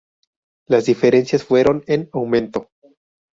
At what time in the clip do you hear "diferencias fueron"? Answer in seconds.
0.87-1.83